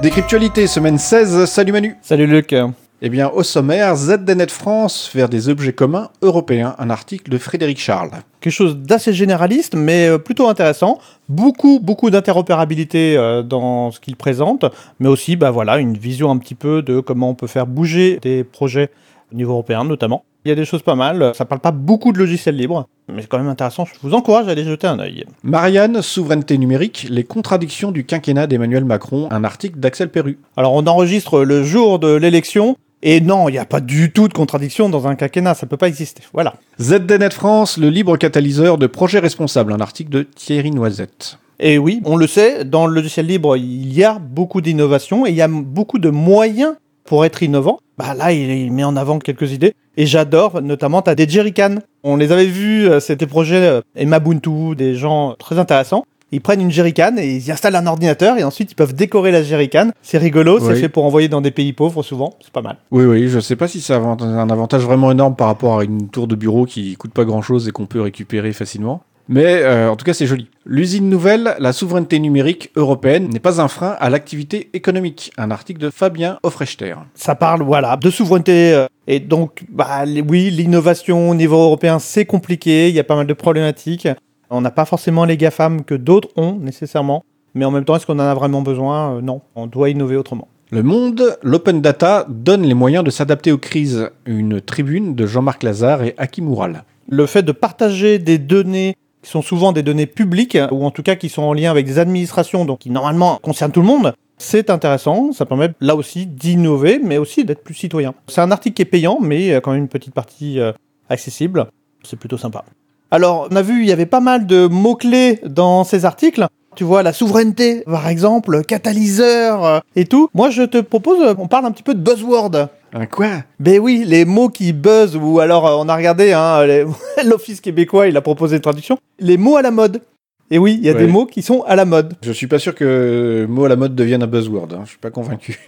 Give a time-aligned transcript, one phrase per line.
[0.00, 2.54] Décryptualité, semaine 16, salut Manu Salut Luc
[3.02, 7.80] Eh bien, au sommaire, ZDNet France vers des objets communs européens, un article de Frédéric
[7.80, 8.12] Charles.
[8.40, 11.00] Quelque chose d'assez généraliste, mais euh, plutôt intéressant.
[11.28, 14.66] Beaucoup, beaucoup d'interopérabilité euh, dans ce qu'il présente,
[15.00, 18.20] mais aussi, bah voilà, une vision un petit peu de comment on peut faire bouger
[18.22, 18.90] des projets
[19.32, 20.24] au niveau européen notamment.
[20.48, 23.20] Il y a des choses pas mal, ça parle pas beaucoup de logiciels libres, mais
[23.20, 25.26] c'est quand même intéressant, je vous encourage à aller jeter un œil.
[25.42, 30.38] Marianne, souveraineté numérique, les contradictions du quinquennat d'Emmanuel Macron, un article d'Axel Perru.
[30.56, 34.26] Alors on enregistre le jour de l'élection, et non, il n'y a pas du tout
[34.26, 36.22] de contradiction dans un quinquennat, ça peut pas exister.
[36.32, 36.54] Voilà.
[36.80, 41.38] ZDNet France, le libre catalyseur de projets responsables, un article de Thierry Noisette.
[41.60, 45.30] Et oui, on le sait, dans le logiciel libre, il y a beaucoup d'innovations et
[45.30, 46.74] il y a beaucoup de moyens
[47.08, 47.80] pour être innovant.
[47.96, 49.72] Bah là, il, met en avant quelques idées.
[49.96, 51.78] Et j'adore, notamment, tu as des jerrycans.
[52.04, 56.04] On les avait vus, euh, c'était projets euh, Emabuntu, des gens très intéressants.
[56.32, 59.30] Ils prennent une jerrycan et ils y installent un ordinateur et ensuite ils peuvent décorer
[59.32, 59.92] la jerrycan.
[60.02, 62.76] C'est rigolo, c'est fait pour envoyer dans des pays pauvres souvent, c'est pas mal.
[62.90, 65.84] Oui, oui, je sais pas si ça a un avantage vraiment énorme par rapport à
[65.84, 69.00] une tour de bureau qui coûte pas grand chose et qu'on peut récupérer facilement.
[69.28, 70.48] Mais euh, en tout cas, c'est joli.
[70.64, 75.32] L'usine nouvelle, la souveraineté numérique européenne n'est pas un frein à l'activité économique.
[75.36, 76.94] Un article de Fabien Offrechter.
[77.14, 78.72] Ça parle, voilà, de souveraineté.
[78.74, 83.16] euh, Et donc, bah, oui, l'innovation au niveau européen, c'est compliqué, il y a pas
[83.16, 84.08] mal de problématiques.
[84.50, 87.22] On n'a pas forcément les GAFAM que d'autres ont nécessairement.
[87.54, 90.16] Mais en même temps, est-ce qu'on en a vraiment besoin Euh, Non, on doit innover
[90.16, 90.48] autrement.
[90.70, 94.10] Le Monde, l'open data donne les moyens de s'adapter aux crises.
[94.26, 96.84] Une tribune de Jean-Marc Lazare et Aki Moural.
[97.10, 101.02] le fait de partager des données qui sont souvent des données publiques, ou en tout
[101.02, 104.14] cas qui sont en lien avec des administrations, donc qui normalement concernent tout le monde,
[104.38, 108.14] c'est intéressant, ça permet là aussi d'innover, mais aussi d'être plus citoyen.
[108.28, 110.72] C'est un article qui est payant, mais a quand même une petite partie euh,
[111.08, 111.66] accessible,
[112.04, 112.64] c'est plutôt sympa.
[113.10, 116.46] Alors, on a vu, il y avait pas mal de mots-clés dans ces articles.
[116.76, 120.28] Tu vois, la souveraineté, par exemple, catalyseur euh, et tout.
[120.34, 122.68] Moi, je te propose, euh, on parle un petit peu de buzzword.
[122.92, 123.28] Un quoi?
[123.60, 126.84] Ben oui, les mots qui buzzent, ou alors euh, on a regardé, hein, les-
[127.24, 128.98] l'Office québécois, il a proposé une traduction.
[129.18, 130.02] Les mots à la mode.
[130.50, 131.00] Et oui, il y a Ouais.
[131.00, 132.14] des mots qui sont à la mode.
[132.22, 134.68] Je suis pas sûr que mot à la mode devienne un buzzword.
[134.72, 134.80] hein.
[134.84, 135.58] Je suis pas convaincu.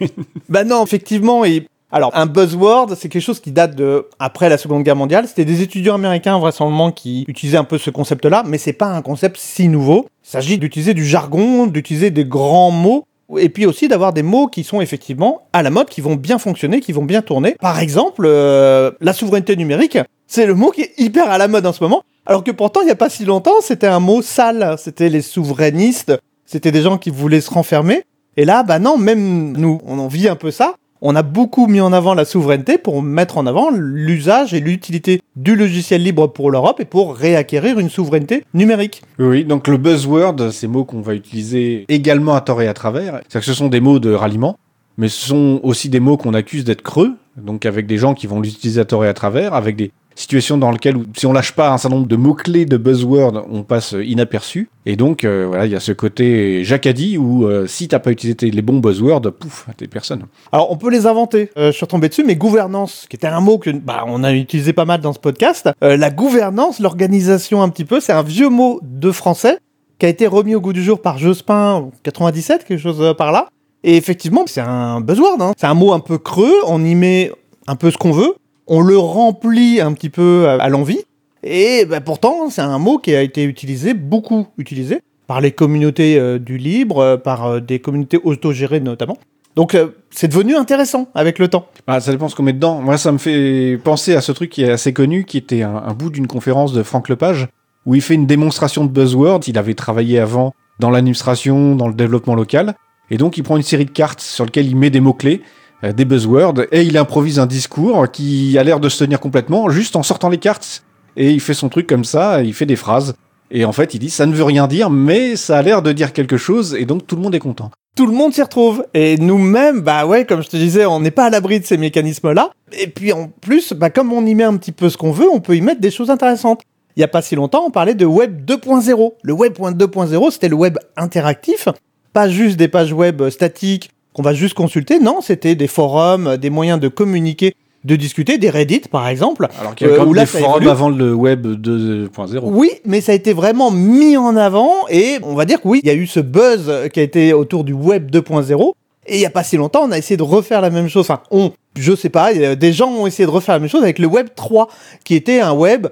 [0.49, 1.45] Ben non, effectivement.
[1.45, 1.67] Et...
[1.93, 5.27] Alors, un buzzword, c'est quelque chose qui date de après la Seconde Guerre mondiale.
[5.27, 9.01] C'était des étudiants américains, vraisemblablement, qui utilisaient un peu ce concept-là, mais c'est pas un
[9.01, 10.07] concept si nouveau.
[10.23, 13.05] Il s'agit d'utiliser du jargon, d'utiliser des grands mots,
[13.37, 16.37] et puis aussi d'avoir des mots qui sont effectivement à la mode, qui vont bien
[16.37, 17.55] fonctionner, qui vont bien tourner.
[17.59, 19.97] Par exemple, euh, la souveraineté numérique,
[20.27, 22.81] c'est le mot qui est hyper à la mode en ce moment, alors que pourtant,
[22.81, 24.75] il n'y a pas si longtemps, c'était un mot sale.
[24.77, 26.13] C'était les souverainistes,
[26.45, 28.03] c'était des gens qui voulaient se renfermer.
[28.37, 30.75] Et là, bah non, même nous, on en vit un peu ça.
[31.03, 35.19] On a beaucoup mis en avant la souveraineté pour mettre en avant l'usage et l'utilité
[35.35, 39.01] du logiciel libre pour l'Europe et pour réacquérir une souveraineté numérique.
[39.17, 43.21] Oui, donc le buzzword, ces mots qu'on va utiliser également à tort et à travers,
[43.29, 44.59] c'est que ce sont des mots de ralliement,
[44.99, 48.27] mais ce sont aussi des mots qu'on accuse d'être creux, donc avec des gens qui
[48.27, 51.33] vont l'utiliser à tort et à travers, avec des situations dans lesquelles, où, si on
[51.33, 54.69] lâche pas un certain nombre de mots-clés de buzzword, on passe inaperçu.
[54.85, 56.63] Et donc, euh, voilà, il y a ce côté
[56.93, 60.23] dit où euh, si t'as pas utilisé les bons buzzwords, pouf, t'es personne.
[60.51, 61.49] Alors, on peut les inventer.
[61.57, 64.33] Euh, je suis retombé dessus, mais gouvernance, qui était un mot que bah, on a
[64.33, 65.69] utilisé pas mal dans ce podcast.
[65.83, 69.59] Euh, la gouvernance, l'organisation un petit peu, c'est un vieux mot de français
[69.99, 73.13] qui a été remis au goût du jour par Jospin en 97, quelque chose euh,
[73.13, 73.49] par là.
[73.83, 75.41] Et effectivement, c'est un buzzword.
[75.41, 75.53] hein.
[75.57, 77.31] C'est un mot un peu creux, on y met
[77.67, 78.35] un peu ce qu'on veut,
[78.67, 81.01] on le remplit un petit peu à, l'envie.
[81.43, 86.17] Et bah, pourtant, c'est un mot qui a été utilisé, beaucoup utilisé, par les communautés
[86.19, 89.17] euh, du libre, euh, par euh, des communautés autogérées notamment.
[89.55, 89.75] Donc
[90.11, 91.67] c'est devenu intéressant avec le temps.
[91.85, 92.79] Ah, ça dépend ce qu'on met dedans.
[92.79, 95.75] Moi, ça me fait penser à ce truc qui est assez connu, qui était un,
[95.75, 97.49] un bout d'une conférence de Franck Lepage,
[97.85, 99.41] où il fait une démonstration de buzzwords.
[99.47, 102.75] Il avait travaillé avant dans l'administration, dans le développement local.
[103.09, 105.41] Et donc, il prend une série de cartes sur lesquelles il met des mots-clés,
[105.83, 109.95] des buzzwords, et il improvise un discours qui a l'air de se tenir complètement, juste
[109.95, 110.83] en sortant les cartes.
[111.17, 113.15] Et il fait son truc comme ça, il fait des phrases.
[113.49, 115.91] Et en fait, il dit, ça ne veut rien dire, mais ça a l'air de
[115.91, 117.69] dire quelque chose, et donc tout le monde est content.
[117.97, 118.85] Tout le monde s'y retrouve.
[118.93, 121.77] Et nous-mêmes, bah ouais, comme je te disais, on n'est pas à l'abri de ces
[121.77, 122.51] mécanismes-là.
[122.79, 125.27] Et puis en plus, bah comme on y met un petit peu ce qu'on veut,
[125.29, 126.61] on peut y mettre des choses intéressantes.
[126.95, 129.13] Il y a pas si longtemps, on parlait de Web 2.0.
[129.21, 131.67] Le Web 2.0, c'était le web interactif,
[132.13, 134.99] pas juste des pages web statiques qu'on va juste consulter.
[134.99, 139.47] Non, c'était des forums, des moyens de communiquer, de discuter, des Reddit par exemple.
[139.59, 142.39] Alors qu'il y a Euh, quand même là, des forums avant le web 2.0.
[142.43, 145.79] Oui, mais ça a été vraiment mis en avant et on va dire que oui,
[145.83, 148.73] il y a eu ce buzz qui a été autour du web 2.0
[149.07, 151.01] et il y a pas si longtemps, on a essayé de refaire la même chose.
[151.01, 153.81] Enfin, on, je sais pas, a- des gens ont essayé de refaire la même chose
[153.81, 154.67] avec le web 3
[155.03, 155.87] qui était un web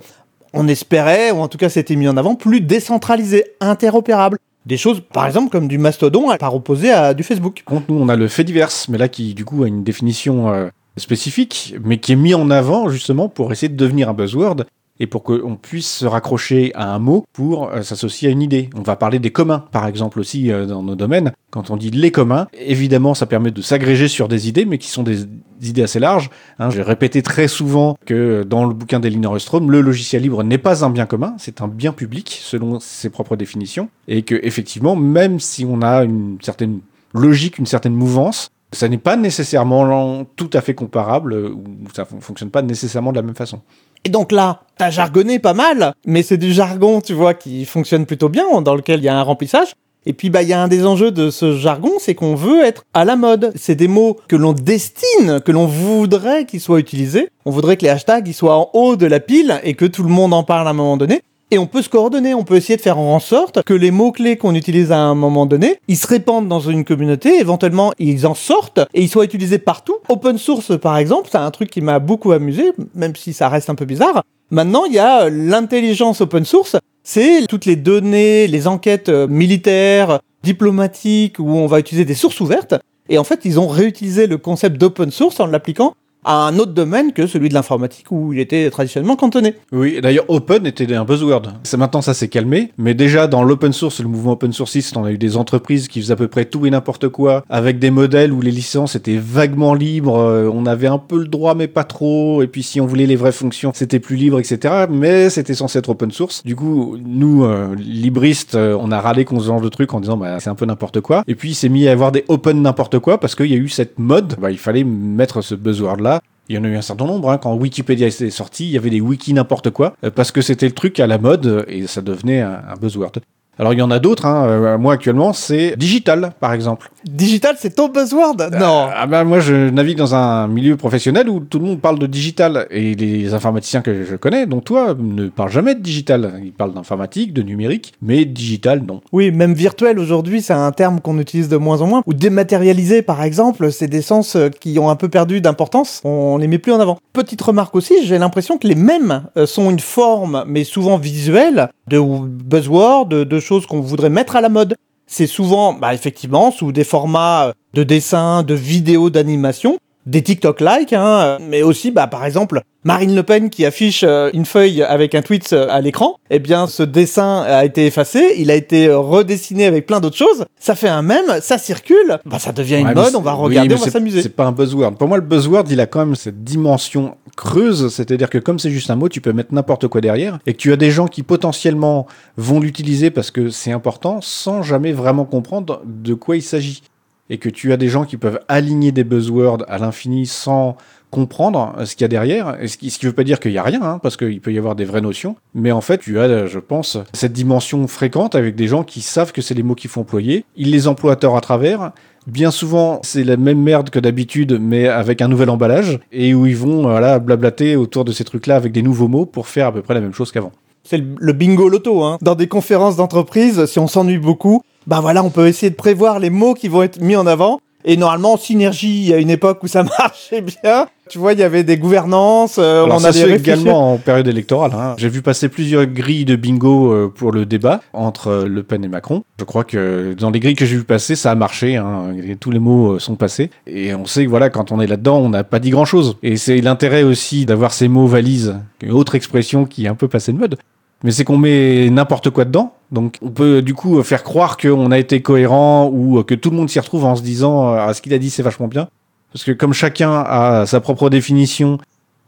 [0.54, 4.38] on espérait ou en tout cas c'était mis en avant plus décentralisé, interopérable,
[4.70, 7.64] des choses, par exemple, comme du Mastodon par opposé à du Facebook.
[7.66, 10.54] Contre nous, on a le fait divers, mais là qui du coup a une définition
[10.54, 14.66] euh, spécifique, mais qui est mis en avant justement pour essayer de devenir un buzzword
[15.00, 18.70] et pour qu'on puisse se raccrocher à un mot pour euh, s'associer à une idée.
[18.76, 21.32] On va parler des communs, par exemple, aussi euh, dans nos domaines.
[21.52, 24.90] Quand on dit les communs, évidemment, ça permet de s'agréger sur des idées, mais qui
[24.90, 25.26] sont des
[25.62, 26.30] idées assez larges.
[26.60, 26.70] Hein.
[26.70, 30.84] J'ai répété très souvent que dans le bouquin d'Elinor Ostrom, le logiciel libre n'est pas
[30.86, 33.90] un bien commun, c'est un bien public, selon ses propres définitions.
[34.08, 36.80] Et que, effectivement, même si on a une certaine
[37.14, 41.64] logique, une certaine mouvance, ça n'est pas nécessairement tout à fait comparable, ou
[41.94, 43.62] ça ne fonctionne pas nécessairement de la même façon.
[44.06, 48.06] Et donc là, t'as jargonné pas mal, mais c'est du jargon, tu vois, qui fonctionne
[48.06, 49.74] plutôt bien, dans lequel il y a un remplissage.
[50.06, 52.64] Et puis, bah, il y a un des enjeux de ce jargon, c'est qu'on veut
[52.64, 53.52] être à la mode.
[53.56, 57.30] C'est des mots que l'on destine, que l'on voudrait qu'ils soient utilisés.
[57.46, 60.04] On voudrait que les hashtags ils soient en haut de la pile et que tout
[60.04, 61.22] le monde en parle à un moment donné.
[61.52, 64.38] Et on peut se coordonner, on peut essayer de faire en sorte que les mots-clés
[64.38, 68.36] qu'on utilise à un moment donné, ils se répandent dans une communauté, éventuellement ils en
[68.36, 69.96] sortent et ils soient utilisés partout.
[70.10, 73.72] Open source par exemple, c'est un truc qui m'a beaucoup amusé, même si ça reste
[73.72, 74.24] un peu bizarre.
[74.52, 80.20] Maintenant, il y a l'intelligence open source, c'est toutes les données, les enquêtes euh, militaires,
[80.44, 82.76] diplomatiques, où on va utiliser des sources ouvertes.
[83.10, 86.74] Et en fait, ils ont réutilisé le concept d'open source en l'appliquant à un autre
[86.74, 89.56] domaine que celui de l'informatique où il était traditionnellement cantonné.
[89.72, 91.44] Oui, d'ailleurs open était un buzzword.
[91.64, 95.04] C'est maintenant ça s'est calmé, mais déjà dans l'open source, le mouvement open source, on
[95.04, 97.92] a eu des entreprises qui faisaient à peu près tout et n'importe quoi avec des
[97.92, 101.68] modèles où les licences étaient vaguement libres, euh, on avait un peu le droit mais
[101.68, 104.86] pas trop et puis si on voulait les vraies fonctions, c'était plus libre etc.
[104.90, 106.44] mais c'était censé être open source.
[106.44, 110.02] Du coup, nous euh, libristes, euh, on a râlé contre ce genre de truc en
[110.02, 112.26] disant bah c'est un peu n'importe quoi et puis il s'est mis à avoir des
[112.28, 115.56] open n'importe quoi parce qu'il y a eu cette mode, bah, il fallait mettre ce
[115.56, 116.09] buzzword là
[116.50, 117.32] il y en a eu un certain nombre.
[117.32, 117.38] Hein.
[117.38, 120.66] Quand Wikipédia est sorti, il y avait des wikis n'importe quoi, euh, parce que c'était
[120.66, 123.12] le truc à la mode et ça devenait un, un buzzword.
[123.60, 124.26] Alors il y en a d'autres.
[124.26, 124.46] Hein.
[124.48, 126.90] Euh, moi actuellement, c'est digital, par exemple.
[127.04, 128.88] Digital, c'est ton buzzword Non.
[128.94, 132.08] ah ben moi, je navigue dans un milieu professionnel où tout le monde parle de
[132.08, 136.40] digital et les informaticiens que je connais, dont toi, ne parlent jamais de digital.
[136.44, 139.02] Ils parlent d'informatique, de numérique, mais digital, non.
[139.12, 142.04] Oui, même virtuel aujourd'hui, c'est un terme qu'on utilise de moins en moins.
[142.06, 146.00] Ou dématérialisé, par exemple, c'est des sens euh, qui ont un peu perdu d'importance.
[146.06, 146.98] On les met plus en avant.
[147.12, 151.70] Petite remarque aussi, j'ai l'impression que les mêmes euh, sont une forme, mais souvent visuelle,
[151.90, 154.76] de buzzword, de, qu'on voudrait mettre à la mode.
[155.08, 161.38] C'est souvent, bah, effectivement, sous des formats de dessin, de vidéos, d'animation, des TikTok-like, hein,
[161.42, 165.22] mais aussi, bah, par exemple, Marine Le Pen qui affiche euh, une feuille avec un
[165.22, 168.98] tweet euh, à l'écran, eh bien, ce dessin a été effacé, il a été euh,
[168.98, 170.46] redessiné avec plein d'autres choses.
[170.60, 173.78] Ça fait un mème, ça circule, bah, ça devient une mode, on va regarder, on
[173.78, 174.22] va s'amuser.
[174.22, 174.96] C'est pas un buzzword.
[174.96, 178.70] Pour moi, le buzzword, il a quand même cette dimension creuse, c'est-à-dire que comme c'est
[178.70, 181.08] juste un mot, tu peux mettre n'importe quoi derrière, et que tu as des gens
[181.08, 182.06] qui potentiellement
[182.36, 186.84] vont l'utiliser parce que c'est important, sans jamais vraiment comprendre de quoi il s'agit.
[187.30, 190.76] Et que tu as des gens qui peuvent aligner des buzzwords à l'infini sans
[191.12, 193.64] comprendre ce qu'il y a derrière, ce qui ne veut pas dire qu'il n'y a
[193.64, 196.48] rien, hein, parce qu'il peut y avoir des vraies notions, mais en fait, tu as,
[196.48, 199.90] je pense, cette dimension fréquente avec des gens qui savent que c'est les mots qu'il
[199.90, 201.92] faut employer, ils les emploient à tort à travers,
[202.30, 206.46] Bien souvent, c'est la même merde que d'habitude, mais avec un nouvel emballage, et où
[206.46, 209.72] ils vont voilà, blablater autour de ces trucs-là avec des nouveaux mots pour faire à
[209.72, 210.52] peu près la même chose qu'avant.
[210.84, 212.04] C'est le bingo loto.
[212.04, 212.20] Hein.
[212.22, 216.20] Dans des conférences d'entreprise, si on s'ennuie beaucoup, bah voilà, on peut essayer de prévoir
[216.20, 217.60] les mots qui vont être mis en avant.
[217.86, 220.88] Et normalement, synergie, il y a une époque où ça marchait bien.
[221.10, 222.58] Tu vois, il y avait des gouvernances.
[222.60, 224.72] Euh, on ça avait également en période électorale.
[224.76, 224.96] Hein.
[224.98, 228.84] J'ai vu passer plusieurs grilles de bingo euh, pour le débat entre euh, Le Pen
[228.84, 229.24] et Macron.
[229.40, 231.78] Je crois que dans les grilles que j'ai vu passer, ça a marché.
[231.78, 232.14] Hein.
[232.40, 233.50] Tous les mots sont passés.
[233.66, 236.18] Et on sait que voilà, quand on est là-dedans, on n'a pas dit grand-chose.
[236.22, 240.08] Et c'est l'intérêt aussi d'avoir ces mots valises, une autre expression qui est un peu
[240.08, 240.58] passée de mode
[241.04, 242.74] mais c'est qu'on met n'importe quoi dedans.
[242.92, 246.58] Donc on peut du coup faire croire qu'on a été cohérent ou que tout le
[246.58, 248.90] monde s'y retrouve en se disant ah, ce qu'il a dit c'est vachement bien.
[249.32, 251.78] Parce que comme chacun a sa propre définition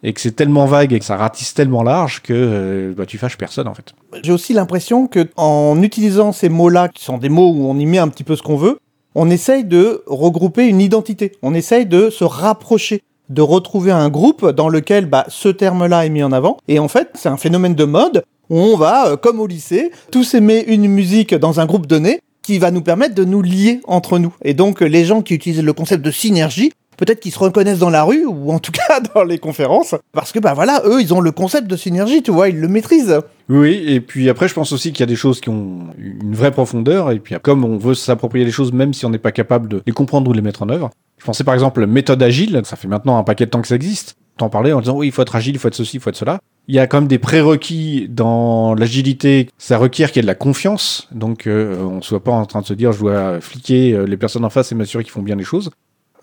[0.04, 3.18] et que c'est tellement vague et que ça ratisse tellement large que euh, bah, tu
[3.18, 3.94] fâches personne en fait.
[4.24, 7.86] J'ai aussi l'impression que en utilisant ces mots-là, qui sont des mots où on y
[7.86, 8.80] met un petit peu ce qu'on veut,
[9.16, 11.34] on essaye de regrouper une identité.
[11.42, 16.10] On essaye de se rapprocher de retrouver un groupe dans lequel bah, ce terme-là est
[16.10, 16.58] mis en avant.
[16.68, 18.24] Et en fait, c'est un phénomène de mode
[18.60, 22.60] on va, euh, comme au lycée, tous aimer une musique dans un groupe donné qui
[22.60, 24.34] va nous permettre de nous lier entre nous.
[24.44, 27.90] Et donc, les gens qui utilisent le concept de synergie, peut-être qu'ils se reconnaissent dans
[27.90, 31.14] la rue, ou en tout cas dans les conférences, parce que, bah voilà, eux, ils
[31.14, 33.20] ont le concept de synergie, tu vois, ils le maîtrisent.
[33.48, 36.36] Oui, et puis après, je pense aussi qu'il y a des choses qui ont une
[36.36, 39.32] vraie profondeur, et puis comme on veut s'approprier les choses, même si on n'est pas
[39.32, 40.90] capable de les comprendre ou de les mettre en œuvre.
[41.20, 43.76] Je pensais par exemple méthode agile, ça fait maintenant un paquet de temps que ça
[43.76, 46.00] existe t'en parler en disant oui, il faut être agile, il faut être ceci, il
[46.00, 46.40] faut être cela.
[46.68, 49.50] Il y a quand même des prérequis dans l'agilité.
[49.58, 51.08] Ça requiert qu'il y ait de la confiance.
[51.12, 54.06] Donc, euh, on ne soit pas en train de se dire je dois fliquer euh,
[54.06, 55.72] les personnes en face et m'assurer qu'ils font bien les choses.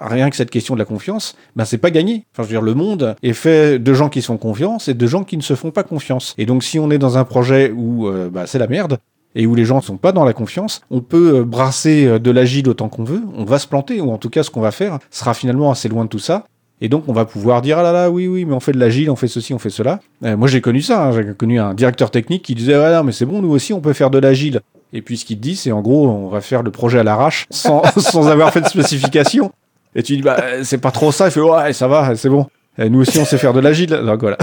[0.01, 2.25] Rien que cette question de la confiance, ben c'est pas gagné.
[2.33, 4.95] Enfin, je veux dire, le monde est fait de gens qui se font confiance et
[4.95, 6.35] de gens qui ne se font pas confiance.
[6.39, 8.99] Et donc, si on est dans un projet où euh, bah, c'est la merde,
[9.35, 12.69] et où les gens ne sont pas dans la confiance, on peut brasser de l'agile
[12.69, 14.99] autant qu'on veut, on va se planter, ou en tout cas ce qu'on va faire
[15.11, 16.47] sera finalement assez loin de tout ça,
[16.81, 18.79] et donc, on va pouvoir dire, ah là là, oui, oui, mais on fait de
[18.79, 20.01] l'agile, on fait ceci, on fait cela.
[20.25, 21.07] Euh, moi, j'ai connu ça.
[21.07, 21.13] Hein.
[21.13, 23.81] j'ai connu un directeur technique qui disait, ah non, mais c'est bon, nous aussi, on
[23.81, 24.61] peut faire de l'agile.
[24.93, 27.03] Et puis, ce qu'il te dit, c'est en gros, on va faire le projet à
[27.03, 29.53] l'arrache sans, sans avoir fait de spécification.
[29.95, 31.27] Et tu dis, bah, c'est pas trop ça.
[31.27, 32.47] Il fait, ouais, ça va, c'est bon.
[32.79, 33.91] Nous aussi, on sait faire de l'agile.
[33.91, 34.39] Donc voilà.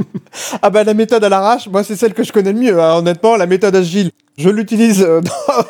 [0.62, 2.80] ah bah la méthode à l'arrache, moi c'est celle que je connais le mieux.
[2.80, 2.96] Hein.
[2.98, 5.20] Honnêtement, la méthode agile, je l'utilise euh,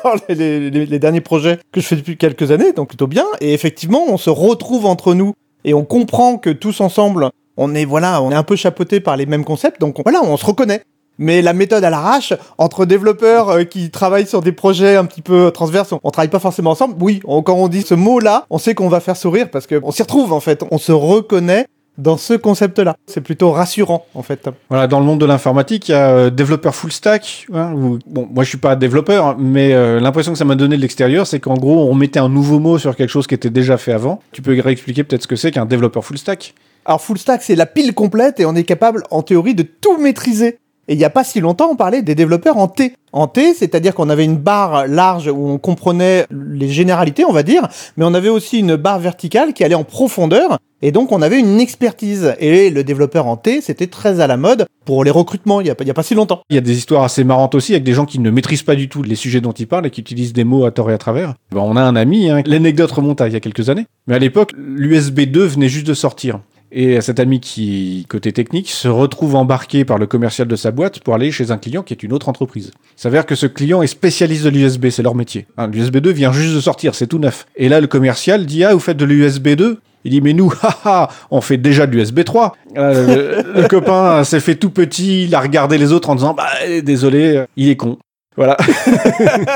[0.05, 3.26] dans les, derniers projets que je fais depuis quelques années, donc plutôt bien.
[3.40, 7.85] Et effectivement, on se retrouve entre nous et on comprend que tous ensemble, on est
[7.85, 10.83] voilà, on est un peu chapeauté par les mêmes concepts, donc voilà, on se reconnaît.
[11.19, 15.21] Mais la méthode à l'arrache, entre développeurs euh, qui travaillent sur des projets un petit
[15.21, 16.95] peu transverses, on, travaille pas forcément ensemble.
[16.99, 20.00] Oui, quand on dit ce mot-là, on sait qu'on va faire sourire parce qu'on s'y
[20.00, 21.67] retrouve en fait, on se reconnaît
[22.00, 22.97] dans ce concept-là.
[23.07, 24.49] C'est plutôt rassurant, en fait.
[24.69, 27.47] Voilà, dans le monde de l'informatique, il y a euh, développeur full stack.
[27.52, 27.73] Hein,
[28.07, 31.26] bon, moi, je suis pas développeur, mais euh, l'impression que ça m'a donné de l'extérieur,
[31.26, 33.92] c'est qu'en gros, on mettait un nouveau mot sur quelque chose qui était déjà fait
[33.92, 34.21] avant.
[34.33, 36.54] Tu peux réexpliquer peut-être ce que c'est qu'un développeur full stack?
[36.87, 39.99] Alors, full stack, c'est la pile complète et on est capable, en théorie, de tout
[39.99, 40.59] maîtriser.
[40.90, 42.94] Et il n'y a pas si longtemps, on parlait des développeurs en T.
[43.12, 47.44] En T, c'est-à-dire qu'on avait une barre large où on comprenait les généralités, on va
[47.44, 51.23] dire, mais on avait aussi une barre verticale qui allait en profondeur, et donc on
[51.23, 52.35] avait une expertise.
[52.40, 55.70] Et le développeur en T, c'était très à la mode pour les recrutements, il n'y
[55.70, 56.42] a, pas si longtemps.
[56.50, 58.75] Il y a des histoires assez marrantes aussi avec des gens qui ne maîtrisent pas
[58.75, 60.94] du tout les sujets dont ils parlent et qui utilisent des mots à tort et
[60.94, 61.35] à travers.
[61.54, 64.18] on a un ami, hein, l'anecdote remonte à il y a quelques années, mais à
[64.18, 66.40] l'époque, l'USB 2 venait juste de sortir.
[66.72, 71.00] Et cet ami qui, côté technique, se retrouve embarqué par le commercial de sa boîte
[71.00, 72.70] pour aller chez un client qui est une autre entreprise.
[72.96, 75.46] Il s'avère que ce client est spécialiste de l'USB, c'est leur métier.
[75.58, 77.46] L'USB 2 vient juste de sortir, c'est tout neuf.
[77.56, 80.50] Et là, le commercial dit, ah, vous faites de l'USB 2 il dit mais nous,
[80.62, 82.56] haha, on fait déjà de l'USB 3.
[82.78, 86.48] Euh, le, copain s'est fait tout petit, il a regardé les autres en disant bah
[86.82, 87.98] désolé, il est con.
[88.36, 88.56] Voilà.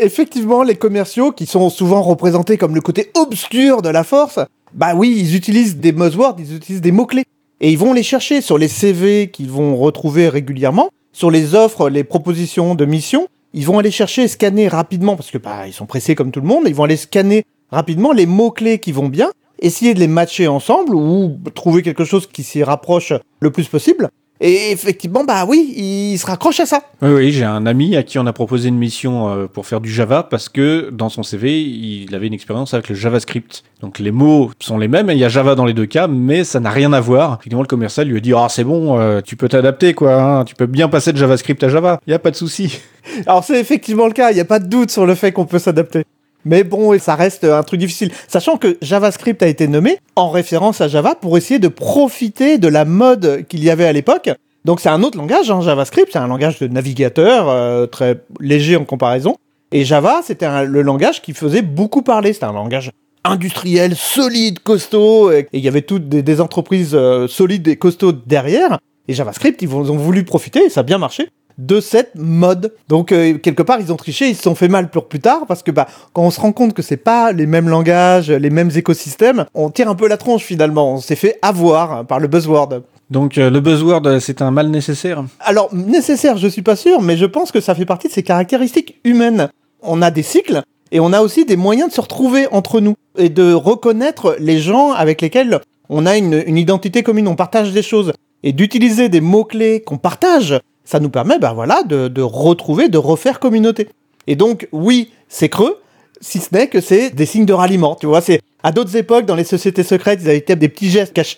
[0.00, 4.40] Effectivement, les commerciaux, qui sont souvent représentés comme le côté obscur de la force,
[4.74, 7.24] bah oui, ils utilisent des buzzwords, ils utilisent des mots-clés.
[7.60, 11.88] Et ils vont les chercher sur les CV qu'ils vont retrouver régulièrement, sur les offres,
[11.88, 13.28] les propositions de mission.
[13.52, 16.46] Ils vont aller chercher, scanner rapidement, parce que bah, ils sont pressés comme tout le
[16.46, 20.46] monde, ils vont aller scanner rapidement les mots-clés qui vont bien, essayer de les matcher
[20.46, 24.08] ensemble ou trouver quelque chose qui s'y rapproche le plus possible.
[24.40, 26.82] Et effectivement, bah oui, il se raccroche à ça.
[27.02, 29.80] Oui, oui j'ai un ami à qui on a proposé une mission euh, pour faire
[29.80, 33.64] du Java parce que dans son CV, il avait une expérience avec le JavaScript.
[33.80, 36.44] Donc les mots sont les mêmes, il y a Java dans les deux cas, mais
[36.44, 37.40] ça n'a rien à voir.
[37.42, 40.14] Finalement, le commercial lui a dit Ah, c'est bon, euh, tu peux t'adapter, quoi.
[40.14, 40.44] Hein.
[40.44, 42.80] tu peux bien passer de JavaScript à Java, il n'y a pas de souci.
[43.26, 45.46] Alors c'est effectivement le cas, il n'y a pas de doute sur le fait qu'on
[45.46, 46.04] peut s'adapter.
[46.48, 48.10] Mais bon, ça reste un truc difficile.
[48.26, 52.68] Sachant que JavaScript a été nommé en référence à Java pour essayer de profiter de
[52.68, 54.30] la mode qu'il y avait à l'époque.
[54.64, 58.76] Donc c'est un autre langage, hein, JavaScript, c'est un langage de navigateur euh, très léger
[58.76, 59.36] en comparaison.
[59.72, 62.32] Et Java, c'était le langage qui faisait beaucoup parler.
[62.32, 62.92] C'était un langage
[63.24, 65.30] industriel, solide, costaud.
[65.30, 68.78] Et il y avait toutes des, entreprises euh, solides et costauds derrière.
[69.06, 72.72] Et JavaScript, ils ont voulu profiter, et ça a bien marché de cette mode.
[72.88, 75.44] Donc euh, quelque part ils ont triché, ils se sont fait mal pour plus tard
[75.46, 78.50] parce que bah quand on se rend compte que c'est pas les mêmes langages, les
[78.50, 80.94] mêmes écosystèmes, on tire un peu la tronche finalement.
[80.94, 82.82] On s'est fait avoir par le buzzword.
[83.10, 85.24] Donc euh, le buzzword, euh, c'est un mal nécessaire?
[85.40, 88.22] Alors nécessaire, je suis pas sûr, mais je pense que ça fait partie de ses
[88.22, 89.48] caractéristiques humaines.
[89.82, 90.62] On a des cycles
[90.92, 94.60] et on a aussi des moyens de se retrouver entre nous et de reconnaître les
[94.60, 98.12] gens avec lesquels on a une, une identité commune, on partage des choses
[98.42, 103.40] et d'utiliser des mots-clés qu'on partage ça nous permet ben voilà, de, retrouver, de refaire
[103.40, 103.90] communauté.
[104.26, 105.82] Et donc, oui, c'est creux,
[106.22, 107.94] si ce n'est que c'est des signes de ralliement.
[107.94, 111.12] Tu vois, c'est à d'autres époques, dans les sociétés secrètes, ils avaient des petits gestes
[111.12, 111.36] cachés.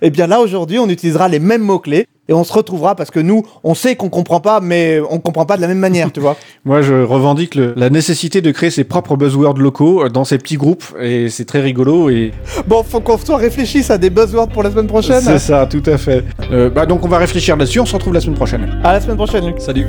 [0.00, 3.10] Et eh bien là, aujourd'hui, on utilisera les mêmes mots-clés et on se retrouvera parce
[3.10, 6.12] que nous, on sait qu'on comprend pas, mais on comprend pas de la même manière,
[6.12, 6.36] tu vois.
[6.64, 10.56] Moi, je revendique la nécessité de créer ses propres buzzwords locaux euh, dans ces petits
[10.56, 12.32] groupes et c'est très rigolo et.
[12.66, 15.22] Bon, faut qu'on soit réfléchisse à des buzzwords pour la semaine prochaine.
[15.22, 16.24] C'est ça, tout à fait.
[16.52, 17.80] Euh, bah donc on va réfléchir là-dessus.
[17.80, 18.80] On se retrouve la semaine prochaine.
[18.84, 19.60] À la semaine prochaine, Luc.
[19.60, 19.86] Salut.